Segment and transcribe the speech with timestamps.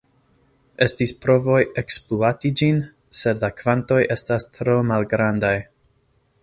[0.85, 2.81] Estis provoj ekspluati ĝin,
[3.21, 5.55] sed la kvantoj estas tro malgrandaj.